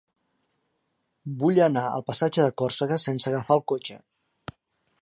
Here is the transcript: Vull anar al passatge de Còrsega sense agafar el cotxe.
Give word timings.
Vull 1.43 1.61
anar 1.65 1.83
al 1.91 2.07
passatge 2.09 2.47
de 2.47 2.55
Còrsega 2.63 2.99
sense 3.07 3.31
agafar 3.35 3.61
el 3.61 3.65
cotxe. 3.75 4.01